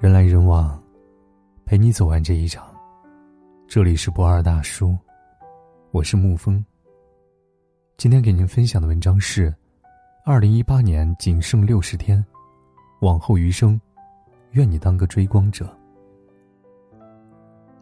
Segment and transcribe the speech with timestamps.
[0.00, 0.82] 人来人往，
[1.64, 2.74] 陪你走完这一场。
[3.68, 4.96] 这里是不二大叔，
[5.90, 6.64] 我是沐风。
[7.96, 9.54] 今天给您分享的文章是：
[10.24, 12.24] 二零一八年仅剩六十天，
[13.00, 13.80] 往后余生，
[14.52, 15.68] 愿你当个追光者。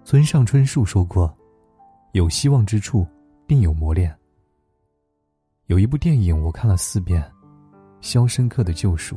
[0.05, 1.33] 村上春树说过
[2.13, 3.07] ：“有希望之处，
[3.47, 4.13] 定有磨练。”
[5.67, 7.23] 有一部电影我看了四遍，
[8.01, 9.17] 《肖申克的救赎》。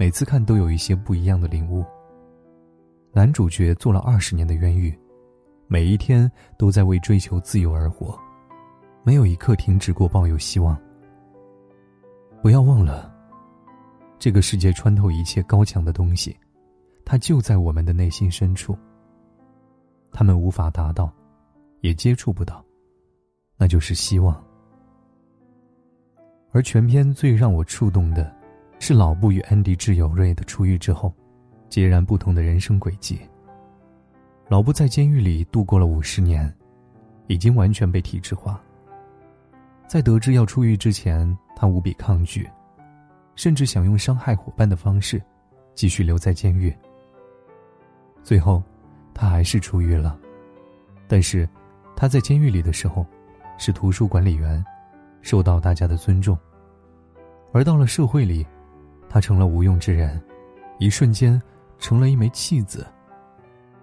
[0.00, 1.84] 每次看都有一些不一样的领悟。
[3.12, 4.98] 男主角做了二十年的冤狱，
[5.66, 8.18] 每一天都在为追求自由而活，
[9.02, 10.74] 没有一刻停止过抱有希望。
[12.40, 13.14] 不要忘了，
[14.18, 16.34] 这个世界穿透一切高墙的东西，
[17.04, 18.74] 它就在我们的内心深处。
[20.10, 21.12] 他们无法达到，
[21.82, 22.64] 也接触不到，
[23.58, 24.42] 那就是希望。
[26.52, 28.39] 而全篇最让我触动的。
[28.82, 31.12] 是老布与安迪挚友瑞的出狱之后，
[31.68, 33.20] 截然不同的人生轨迹。
[34.48, 36.52] 老布在监狱里度过了五十年，
[37.26, 38.58] 已经完全被体制化。
[39.86, 42.48] 在得知要出狱之前，他无比抗拒，
[43.36, 45.22] 甚至想用伤害伙伴的方式，
[45.74, 46.74] 继续留在监狱。
[48.24, 48.62] 最后，
[49.12, 50.18] 他还是出狱了，
[51.06, 51.46] 但是
[51.94, 53.04] 他在监狱里的时候，
[53.58, 54.64] 是图书管理员，
[55.20, 56.36] 受到大家的尊重，
[57.52, 58.46] 而到了社会里。
[59.10, 60.22] 他成了无用之人，
[60.78, 61.40] 一瞬间
[61.80, 62.86] 成了一枚弃子。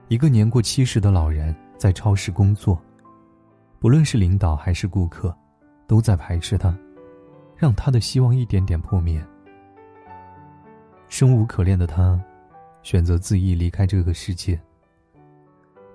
[0.07, 2.81] 一个年过七十的老人在超市工作，
[3.77, 5.35] 不论是领导还是顾客，
[5.85, 6.75] 都在排斥他，
[7.57, 9.21] 让他的希望一点点破灭。
[11.09, 12.17] 生无可恋的他，
[12.81, 14.57] 选择自缢离开这个世界。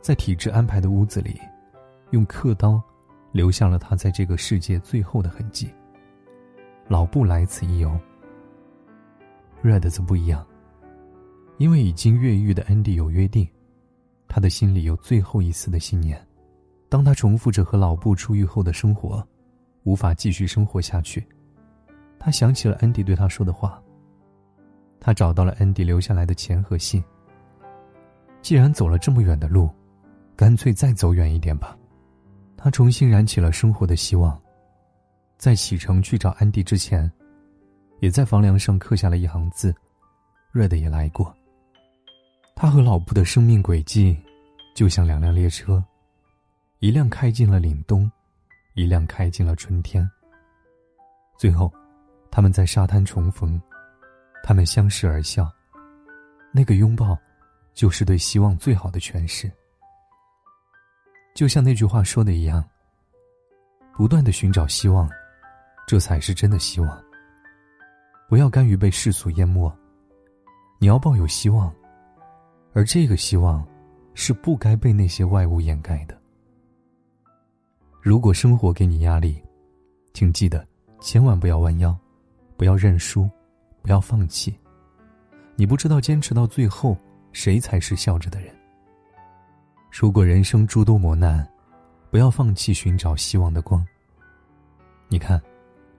[0.03, 1.41] 在体制安排的屋子里，
[2.10, 2.83] 用刻刀
[3.30, 5.70] 留下了他在这个世界最后的痕迹。
[6.86, 7.98] 老布来此一游。
[9.62, 10.44] Red 则不一样，
[11.58, 13.48] 因为已经越狱的 Andy 有约定，
[14.27, 16.20] 他的心里有最后一丝的信念。
[16.88, 19.26] 当他重复着和老布出狱后的生活，
[19.84, 21.25] 无法继续生活下去，
[22.19, 23.81] 他想起了 Andy 对他说的话。
[25.00, 27.03] 他找到了 Andy 留下来的钱和信。
[28.41, 29.70] 既然走了这么远的路，
[30.37, 31.78] 干脆再走远一点吧。
[32.56, 34.41] 他重新燃起了生活的希望，
[35.38, 37.10] 在启程去找安迪之前。
[38.02, 39.72] 也在房梁上刻下了一行字
[40.52, 41.32] ：“Red 也来过。”
[42.56, 44.20] 他和老布的生命轨迹，
[44.74, 45.82] 就像两辆列车，
[46.80, 48.10] 一辆开进了凛冬，
[48.74, 50.10] 一辆开进了春天。
[51.38, 51.72] 最后，
[52.28, 53.62] 他们在沙滩重逢，
[54.42, 55.48] 他们相视而笑。
[56.50, 57.16] 那个拥抱，
[57.72, 59.48] 就是对希望最好的诠释。
[61.36, 62.69] 就像那句话说的一样
[63.94, 65.08] ：“不断的寻找希望，
[65.86, 67.00] 这才是真的希望。”
[68.32, 69.70] 不要甘于被世俗淹没，
[70.78, 71.70] 你要抱有希望，
[72.72, 73.62] 而这个希望，
[74.15, 76.19] 是不该被那些外物掩盖的。
[78.00, 79.38] 如果生活给你压力，
[80.15, 80.66] 请记得
[80.98, 81.94] 千万不要弯腰，
[82.56, 83.28] 不要认输，
[83.82, 84.59] 不要放弃。
[85.54, 86.97] 你不知道坚持到最后，
[87.32, 88.50] 谁才是笑着的人。
[89.91, 91.47] 如果人生诸多磨难，
[92.10, 93.87] 不要放弃寻找希望的光。
[95.09, 95.38] 你看，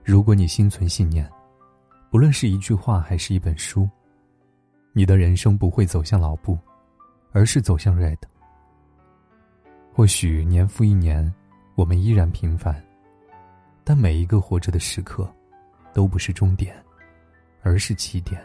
[0.02, 1.30] 如果你心存信念。
[2.14, 3.90] 无论是一句话还是一本书，
[4.92, 6.56] 你的人生不会走向老布，
[7.32, 8.18] 而是走向 Red。
[9.92, 11.34] 或许年复一年，
[11.74, 12.80] 我们依然平凡，
[13.82, 15.28] 但每一个活着的时刻，
[15.92, 16.80] 都不是终点，
[17.62, 18.40] 而是起点。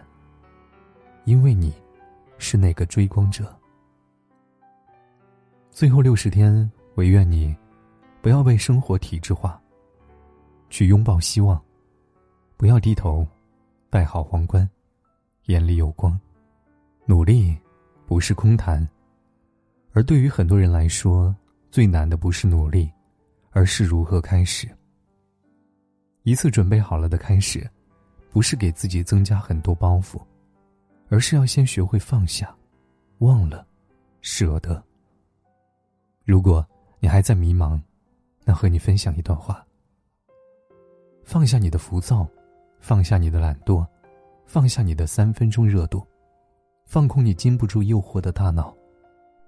[1.25, 1.71] 因为你，
[2.39, 3.55] 是那个追光者。
[5.69, 7.55] 最后六十天，唯愿你，
[8.19, 9.61] 不要被生活体制化，
[10.71, 11.63] 去拥抱希望，
[12.57, 13.23] 不要低头。
[13.91, 14.69] 戴好皇冠，
[15.45, 16.19] 眼里有光。
[17.05, 17.57] 努力
[18.05, 18.87] 不是空谈，
[19.93, 21.35] 而对于很多人来说，
[21.71, 22.87] 最难的不是努力，
[23.49, 24.69] 而是如何开始。
[26.21, 27.67] 一次准备好了的开始，
[28.31, 30.21] 不是给自己增加很多包袱，
[31.09, 32.55] 而是要先学会放下，
[33.19, 33.65] 忘了，
[34.21, 34.83] 舍得。
[36.25, 36.63] 如果
[36.99, 37.81] 你还在迷茫，
[38.45, 39.65] 那和你分享一段话：
[41.23, 42.29] 放下你的浮躁。
[42.79, 43.85] 放下你的懒惰，
[44.45, 46.05] 放下你的三分钟热度，
[46.85, 48.75] 放空你经不住诱惑的大脑，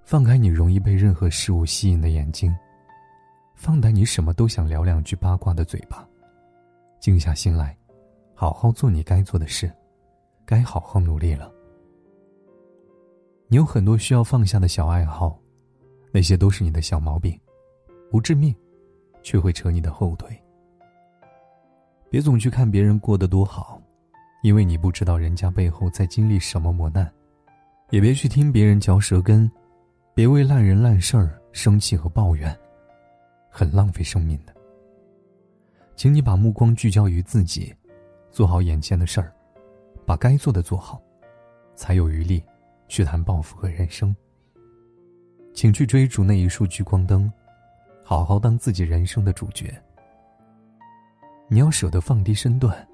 [0.04, 2.56] 放开你容易被任何事物吸引的眼睛，
[3.56, 6.08] 放胆你什么都想聊两句八卦的嘴巴，
[7.00, 7.76] 静下心来，
[8.36, 9.72] 好好做你该做的事，
[10.46, 11.52] 该好好努力了。
[13.48, 15.38] 你有很多需要放下的小爱好，
[16.12, 17.40] 那些都是你的小毛病，
[18.10, 18.56] 不致命，
[19.24, 20.41] 却会扯你的后腿。
[22.12, 23.82] 别总去看别人过得多好，
[24.44, 27.10] 因为你不知道人家背后在经历什么磨难，
[27.90, 29.50] 也别去听别人嚼舌根，
[30.14, 32.54] 别为烂人烂事儿生气和抱怨，
[33.50, 34.54] 很浪费生命的。
[35.96, 37.74] 请你把目光聚焦于自己，
[38.30, 39.34] 做好眼前的事儿，
[40.06, 41.02] 把该做的做好，
[41.76, 42.44] 才有余力
[42.90, 44.14] 去谈抱负和人生。
[45.54, 47.32] 请去追逐那一束聚光灯，
[48.04, 49.74] 好好当自己人生的主角。
[51.54, 52.88] 你要舍得放低身段，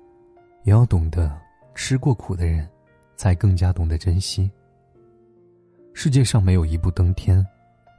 [0.64, 1.40] 也要懂得
[1.76, 2.68] 吃过苦的人，
[3.16, 4.50] 才更加懂得珍惜。
[5.94, 7.46] 世界上没有一步登天，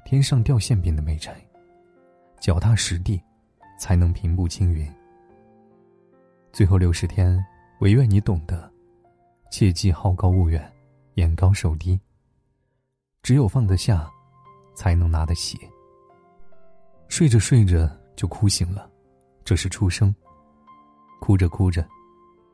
[0.04, 1.32] 天上掉馅饼的美差，
[2.40, 3.22] 脚踏实地，
[3.78, 4.92] 才能平步青云。
[6.52, 7.40] 最后六十天，
[7.78, 8.68] 唯愿你懂得，
[9.52, 10.68] 切忌好高骛远，
[11.14, 12.00] 眼高手低。
[13.22, 14.10] 只有放得下。
[14.74, 15.58] 才能拿得起。
[17.08, 18.88] 睡着睡着就哭醒了，
[19.44, 20.14] 这是出生；
[21.20, 21.86] 哭着哭着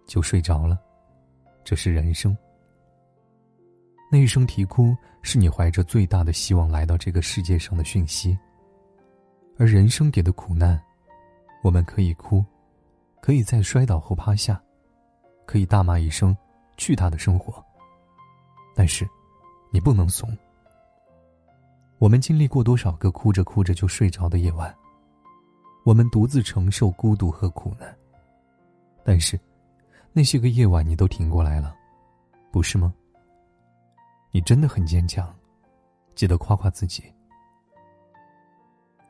[0.07, 0.79] 就睡着了，
[1.65, 2.37] 这是人生。
[4.11, 8.39] 那一声啼哭，是你怀着最大的希望来到这个世界上的讯息。
[9.59, 10.81] 而人生给的苦难，
[11.63, 12.45] 我们可以哭，
[13.21, 14.61] 可以在摔倒后趴下，
[15.47, 16.37] 可以大骂一声
[16.77, 17.65] “去他的生活”，
[18.75, 19.09] 但是，
[19.71, 20.37] 你不能怂。
[21.99, 24.75] 我们经历过多少个哭着哭着就睡着的夜晚？
[25.85, 27.97] 我们独自承受孤独和苦难。
[29.05, 29.39] 但是，
[30.13, 31.77] 那些个夜晚你都挺过来了，
[32.51, 32.93] 不是吗？
[34.31, 35.33] 你真的很坚强，
[36.15, 37.05] 记得夸夸自己。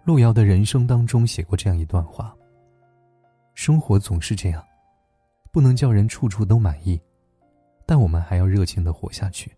[0.03, 2.37] 路遥的人生当中写过这样一段话：
[3.55, 4.63] 生活总是这样，
[5.53, 7.01] 不能叫人处处都满意，
[7.87, 9.51] 但我们还要热情的活下去。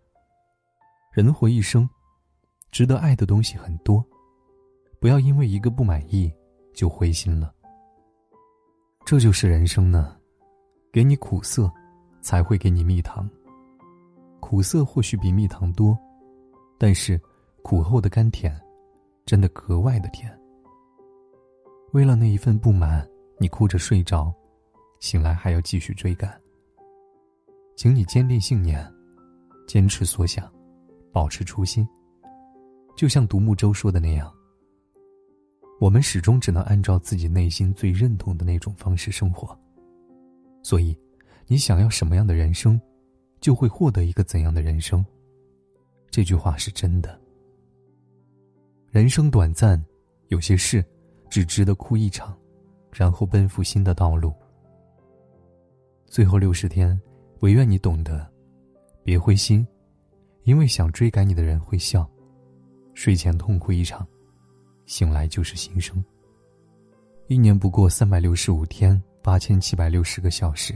[1.12, 1.88] 人活一生。
[2.72, 4.04] 值得爱的东西很多，
[5.00, 6.30] 不要因为一个不满意
[6.74, 7.54] 就灰心了。
[9.06, 10.14] 这就是人生呢，
[10.96, 11.70] 给你苦涩，
[12.22, 13.28] 才会给你蜜糖。
[14.40, 15.94] 苦涩或许比蜜糖多，
[16.78, 17.20] 但是
[17.62, 18.58] 苦后的甘甜，
[19.26, 20.34] 真的格外的甜。
[21.92, 23.06] 为了那一份不满，
[23.38, 24.32] 你哭着睡着，
[24.98, 26.34] 醒来还要继续追赶。
[27.76, 28.82] 请你坚定信念，
[29.68, 30.50] 坚持所想，
[31.12, 31.86] 保持初心。
[32.96, 34.32] 就像独木舟说的那样，
[35.78, 39.54] 我们始终只能按照自己内心最认同的那种方式生活。
[40.66, 40.98] 所以，
[41.46, 42.80] 你想要什么样的人生，
[43.40, 45.06] 就会获得一个怎样的人生。
[46.10, 47.16] 这句话是真的。
[48.90, 49.80] 人生短暂，
[50.26, 50.84] 有些事
[51.30, 52.36] 只值得哭一场，
[52.90, 54.34] 然后奔赴新的道路。
[56.04, 57.00] 最后六十天，
[57.42, 58.28] 唯愿你懂得，
[59.04, 59.64] 别灰心，
[60.42, 62.04] 因为想追赶你的人会笑。
[62.92, 64.04] 睡前痛哭一场，
[64.84, 66.04] 醒来就是新生。
[67.28, 70.72] 一年不过三百六十五天，八千七百六十个小时，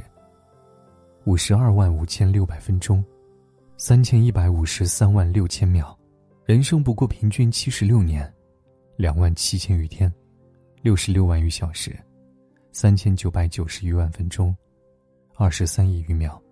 [1.24, 3.02] 五十二万五千六百分钟，
[3.76, 5.96] 三千一百五十三万六千秒。
[6.44, 8.28] 人生不过平均七十六年，
[8.96, 10.12] 两万七千余天，
[10.82, 11.96] 六十六万余小时，
[12.72, 14.52] 三千九百九十余万分钟，
[15.36, 16.42] 二十三亿余秒。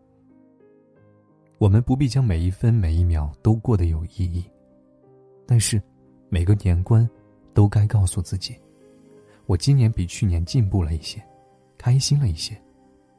[1.58, 4.48] 我们不必将每一分每一秒都过得有意义。
[5.44, 5.82] 但是，
[6.28, 7.10] 每个年关，
[7.52, 8.56] 都该告诉自己，
[9.46, 11.20] 我今年比去年进步了一些，
[11.78, 12.60] 开心了一些，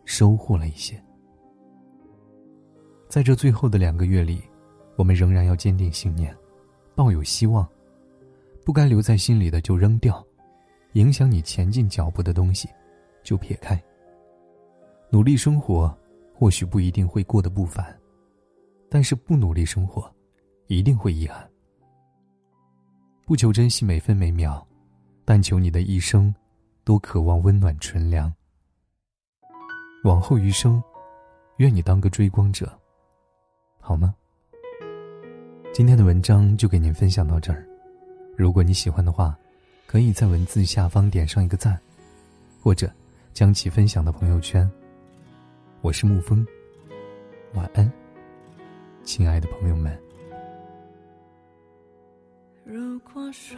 [0.06, 1.02] 收获了一些。
[3.08, 4.44] 在这最后的两个月里，
[4.98, 6.36] 我们仍然要坚定信念，
[6.94, 7.68] 抱有希望。
[8.66, 10.24] 不该留在心里的就扔掉，
[10.94, 12.70] 影响你前进脚步的东西，
[13.24, 13.82] 就撇开。
[15.10, 15.98] 努力生活，
[16.36, 17.98] 或许不一定会过得不凡，
[18.88, 20.14] 但是不努力生活，
[20.68, 21.50] 一定会遗憾。
[23.26, 24.64] 不求珍惜每分每秒，
[25.26, 26.32] 但求你的一生，
[26.84, 28.32] 都渴望温暖纯良。
[30.04, 30.82] 往后余生，
[31.58, 32.72] 愿你当个追光者，
[33.82, 34.16] 好吗？
[35.74, 37.68] 今天的文章就给您分享到这儿。
[38.38, 39.38] 如果你喜欢的话，
[39.86, 41.78] 可以在文字下方点上一个赞，
[42.62, 42.90] 或者
[43.34, 44.70] 将其分享到朋友圈。
[45.82, 46.48] 我是沐风，
[47.54, 47.92] 晚安，
[49.04, 50.00] 亲爱的朋友们。
[52.64, 53.58] 如果说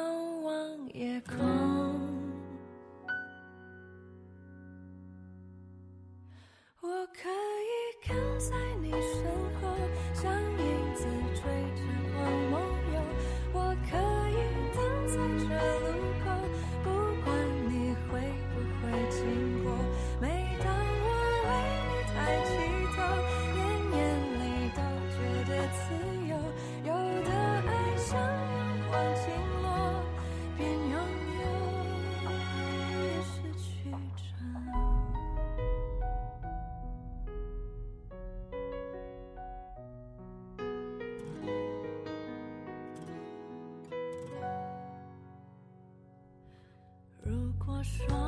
[47.83, 48.20] 说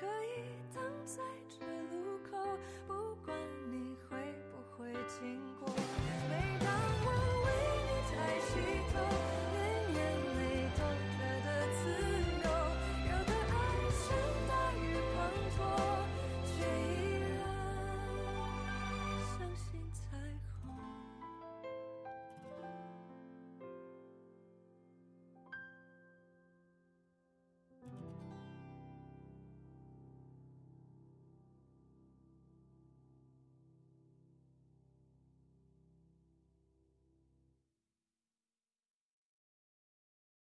[0.00, 0.35] 可以。